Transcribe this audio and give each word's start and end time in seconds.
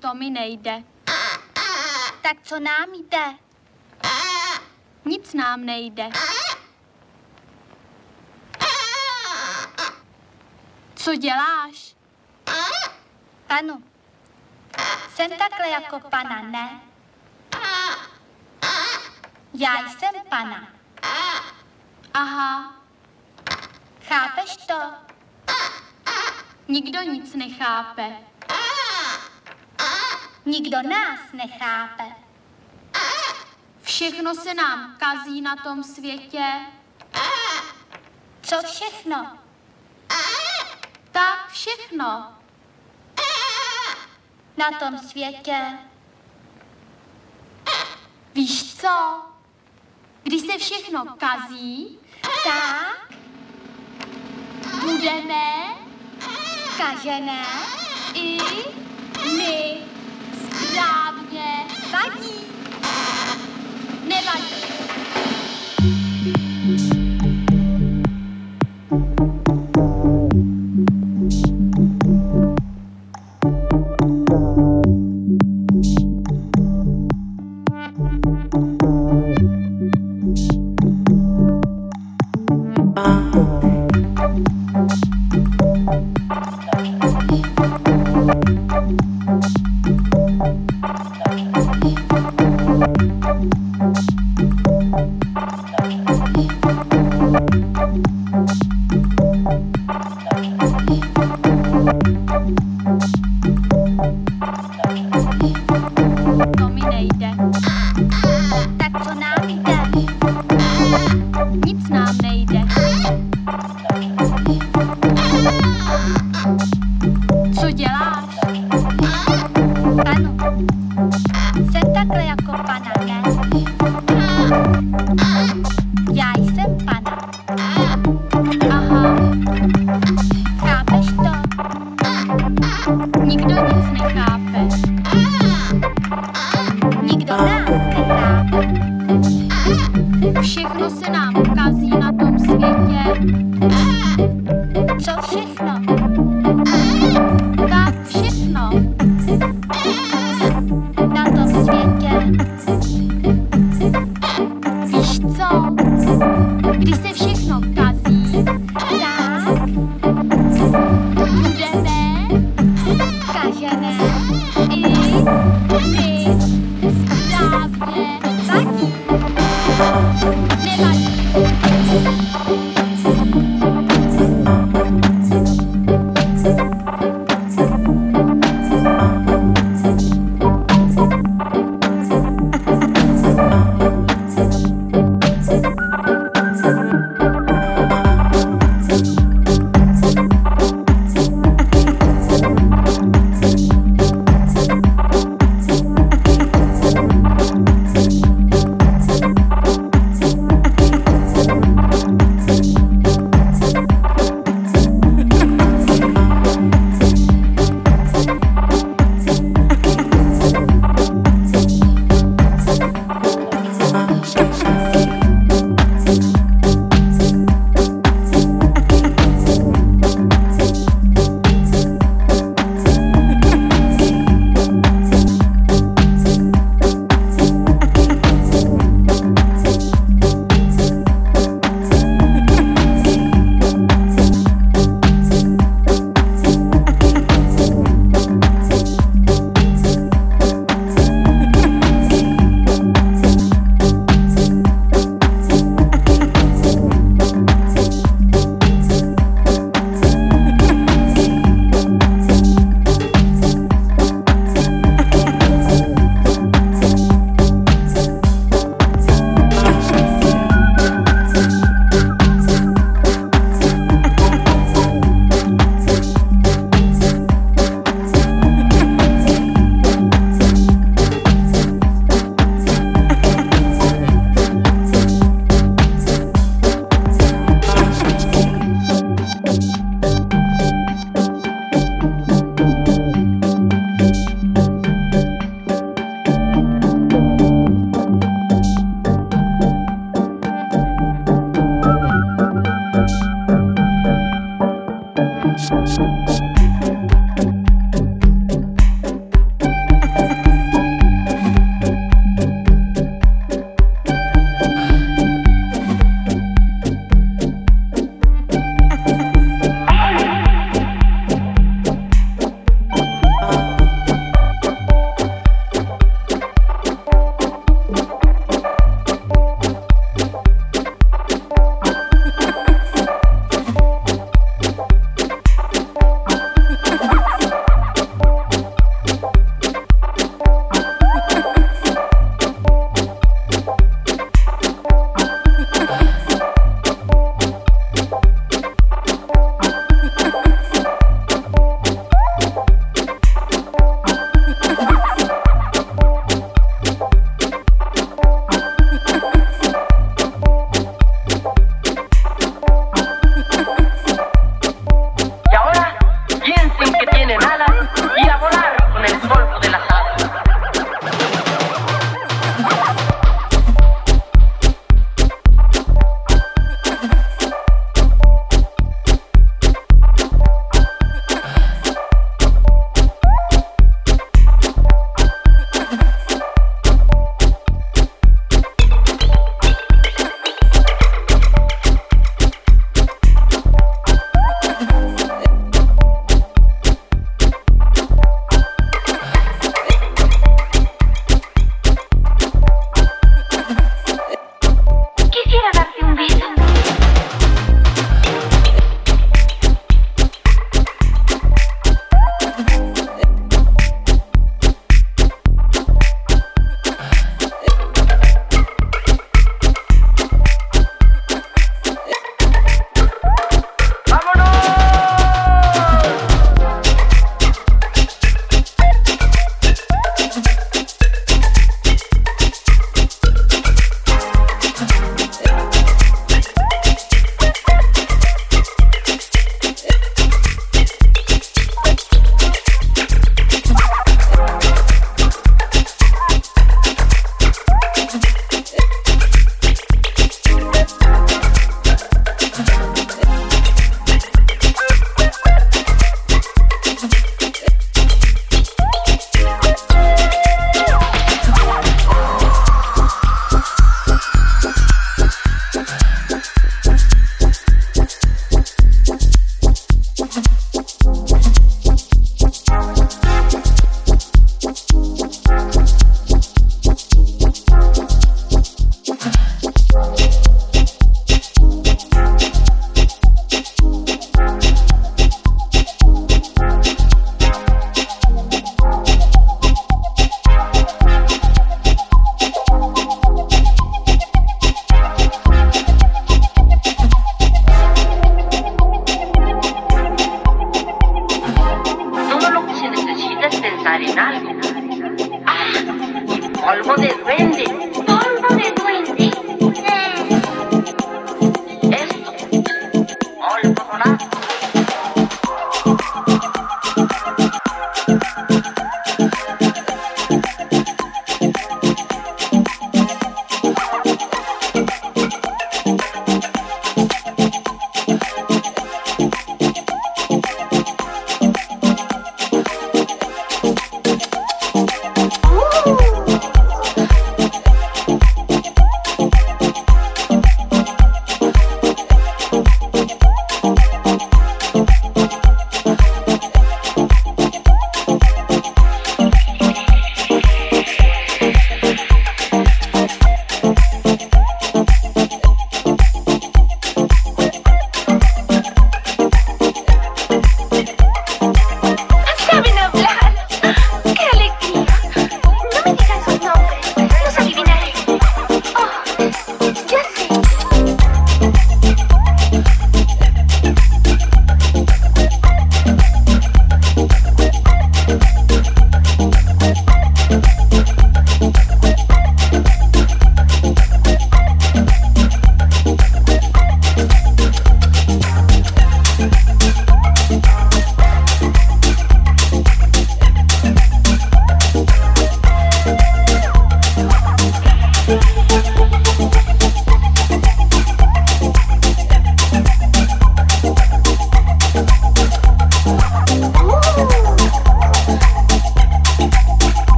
To 0.00 0.14
mi 0.14 0.30
nejde. 0.30 0.82
Tak 2.22 2.36
co 2.42 2.60
nám 2.60 2.88
jde? 2.94 3.34
Nic 5.04 5.34
nám 5.34 5.64
nejde. 5.64 6.08
Co 10.94 11.14
děláš? 11.16 11.96
Panu. 13.46 13.82
Jsem 15.14 15.30
takhle 15.30 15.68
jako 15.68 16.00
pana, 16.00 16.42
ne? 16.42 16.80
Já 19.54 19.88
jsem 19.88 20.10
pana. 20.28 20.68
Aha, 22.14 22.74
Chápeš 24.08 24.56
to? 24.56 24.74
nikdo 26.68 27.02
nic 27.02 27.34
nechápe. 27.34 28.29
Nikdo 30.44 30.82
nás 30.82 31.20
nechápe. 31.32 32.04
Všechno 33.82 34.34
se 34.34 34.54
nám 34.54 34.96
kazí 34.98 35.40
na 35.40 35.56
tom 35.56 35.84
světě. 35.84 36.44
Co 38.42 38.56
všechno? 38.62 39.38
Tak 41.12 41.48
všechno. 41.48 42.34
Na 44.56 44.70
tom 44.78 44.98
světě. 44.98 45.78
Víš 48.34 48.74
co? 48.76 49.22
Když 50.22 50.42
se 50.42 50.58
všechno 50.58 51.04
kazí, 51.18 51.98
Tak, 52.44 53.12
budeme 54.80 55.64
kažené, 56.78 57.46
i 58.14 58.38
my 59.36 59.89
správně 60.80 61.66
vadí. 61.92 62.40
nevadí. 64.08 64.79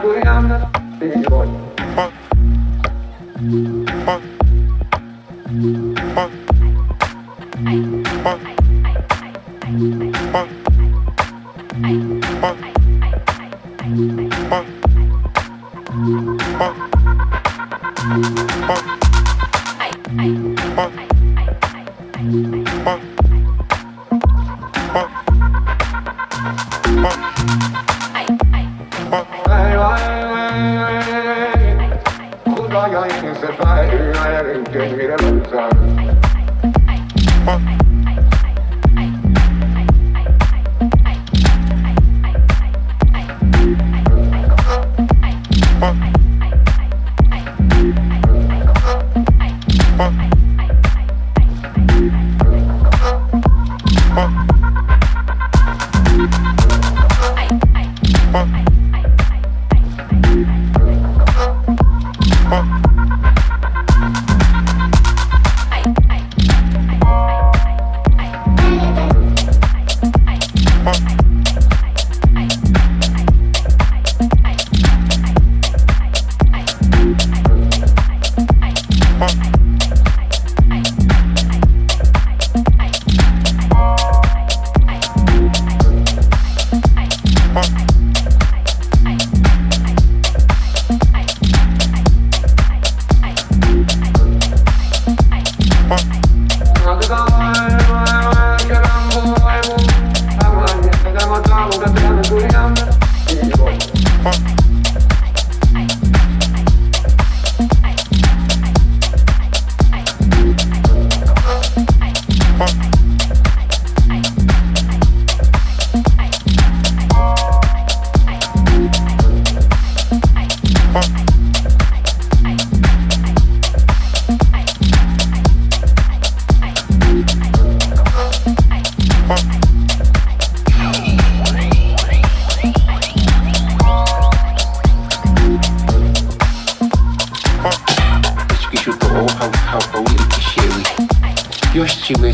I'm 0.00 0.57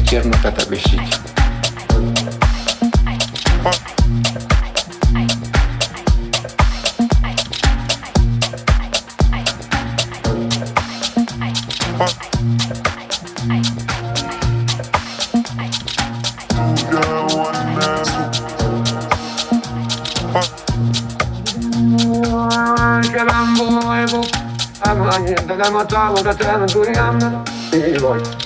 чернота 0.05 0.51
табличить. 0.51 1.01
Ама 24.87 25.19
не 25.19 25.35
да 25.35 25.57
да 25.57 25.71
ма 25.71 25.85
това 25.87 26.13
да 26.23 26.35
трябва 26.35 26.67
да 26.67 26.73
дори 26.73 26.93
амна. 26.99 27.45
И 27.73 27.99
вой. 27.99 28.44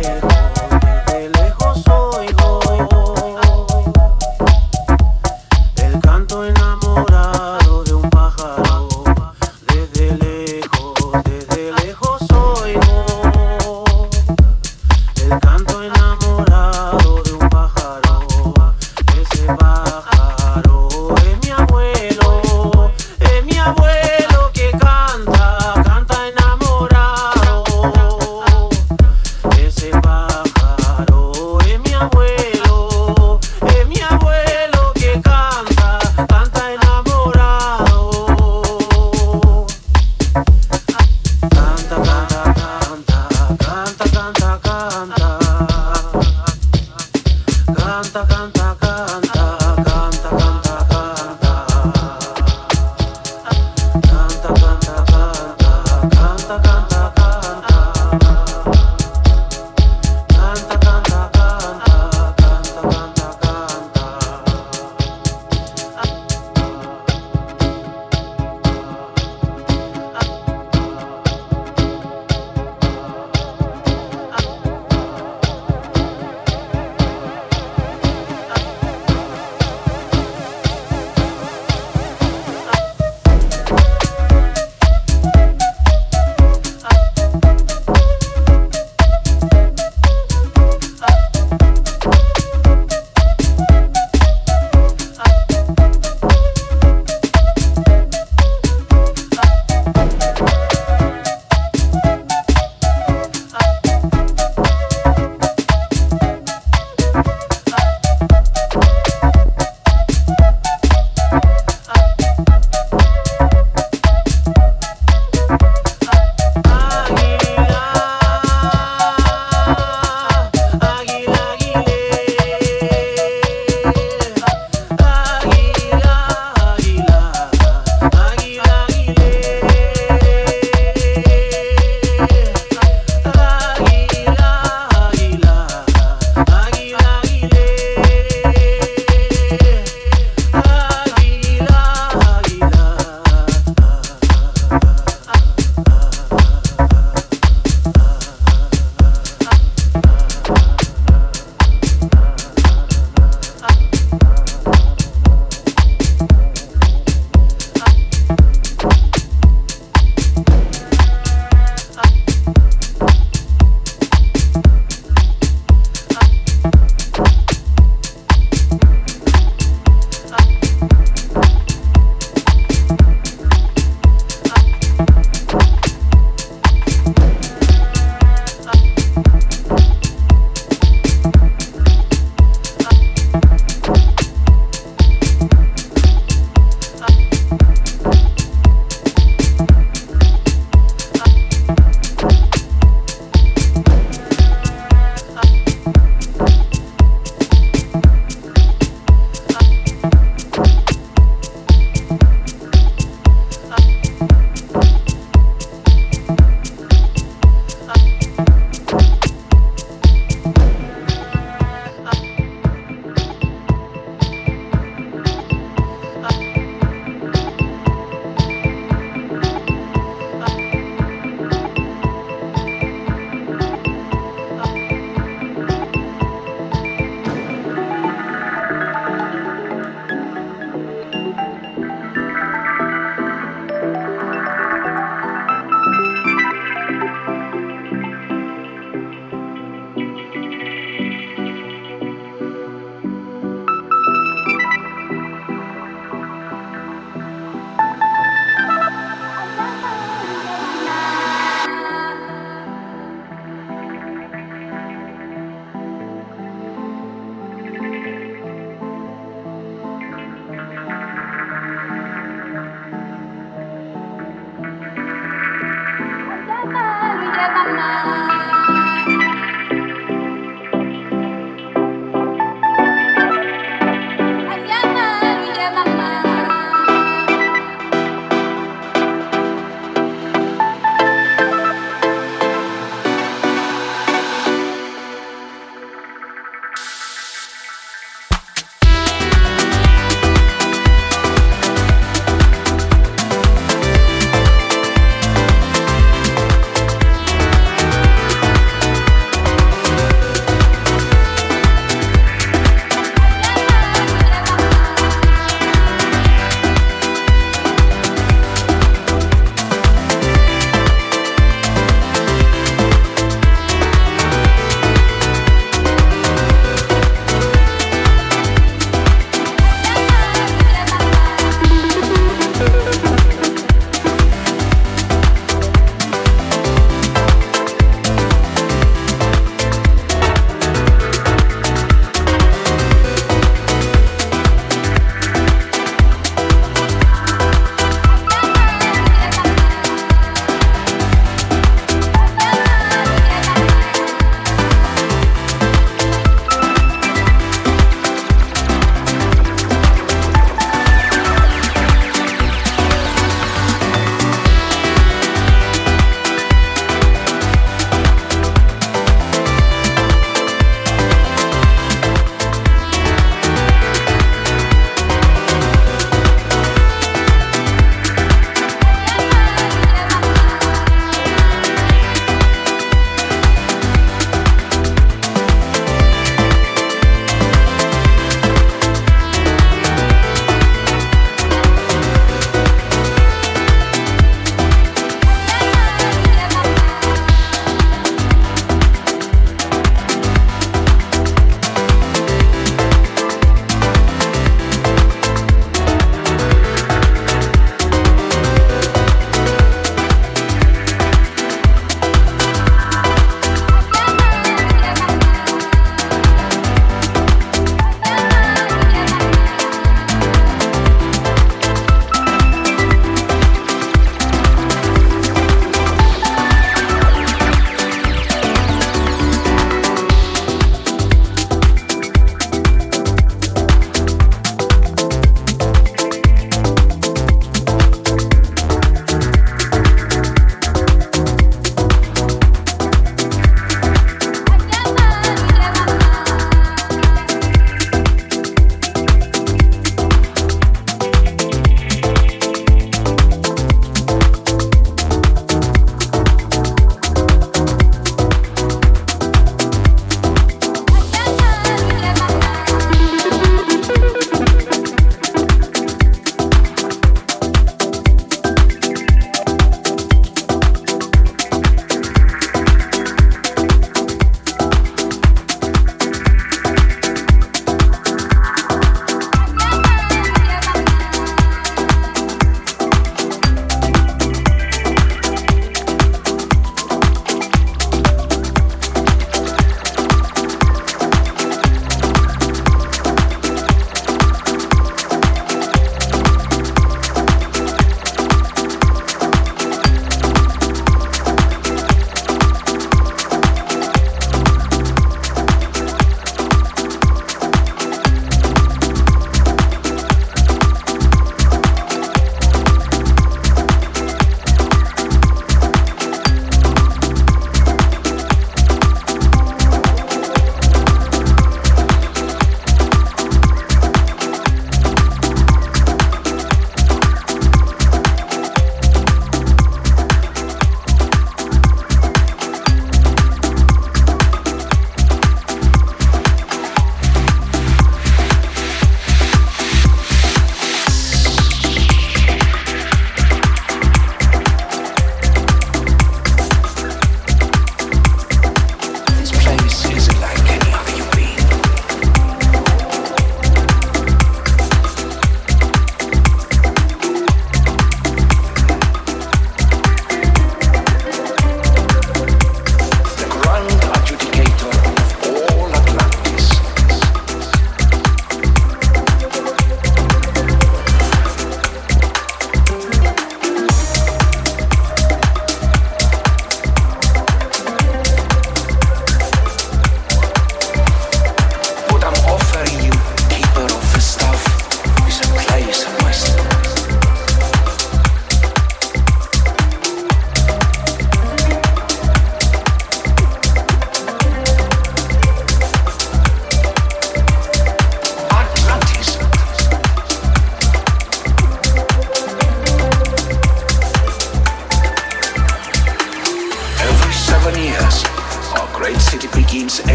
say. 0.00 0.31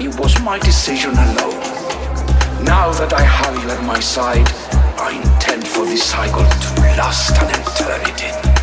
It 0.00 0.18
was 0.18 0.40
my 0.40 0.58
decision 0.58 1.10
alone. 1.10 1.60
Now 2.64 2.90
that 2.92 3.12
I 3.12 3.20
have 3.20 3.54
you 3.62 3.68
at 3.68 3.84
my 3.84 4.00
side, 4.00 4.48
I 4.98 5.20
intend 5.22 5.68
for 5.68 5.84
this 5.84 6.02
cycle 6.02 6.40
to 6.40 6.80
last 6.96 7.36
an 7.36 7.50
eternity. 7.50 8.59